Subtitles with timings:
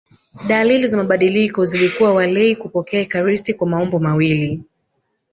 [0.47, 4.63] Dalili za mabadiliko zilikuwa walei kupokea ekaristi kwa maumbo mawili